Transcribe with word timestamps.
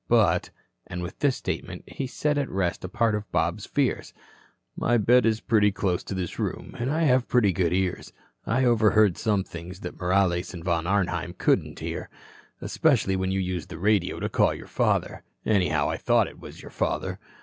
But" 0.07 0.49
and 0.87 1.03
with 1.03 1.19
this 1.19 1.35
statement 1.35 1.83
he 1.85 2.07
set 2.07 2.35
at 2.39 2.49
rest 2.49 2.83
a 2.83 2.89
part 2.89 3.13
of 3.13 3.31
Bob's 3.31 3.67
fears 3.67 4.15
"my 4.75 4.97
bed 4.97 5.27
is 5.27 5.41
pretty 5.41 5.71
close 5.71 6.03
to 6.05 6.15
this 6.15 6.39
room 6.39 6.75
an' 6.79 6.89
I 6.89 7.03
have 7.03 7.27
pretty 7.27 7.53
good 7.53 7.71
ears. 7.71 8.11
I 8.43 8.65
overheard 8.65 9.15
some 9.15 9.43
things 9.43 9.81
that 9.81 9.99
Morales 10.01 10.55
and 10.55 10.63
Von 10.63 10.87
Arnheim 10.87 11.33
couldn't 11.37 11.81
hear, 11.81 12.09
especially 12.61 13.15
when 13.15 13.29
you 13.29 13.39
used 13.39 13.69
the 13.69 13.77
radio 13.77 14.19
to 14.19 14.27
call 14.27 14.55
your 14.55 14.65
father. 14.65 15.21
Anyhow, 15.45 15.87
I 15.91 15.97
thought 15.97 16.25
it 16.27 16.39
was 16.39 16.63
your 16.63 16.71
father. 16.71 17.19